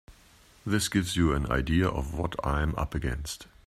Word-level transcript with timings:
That 0.65 0.89
gives 0.89 1.15
you 1.15 1.31
an 1.33 1.45
idea 1.51 1.87
of 1.87 2.15
what 2.17 2.33
I'm 2.43 2.73
up 2.75 2.95
against. 2.95 3.45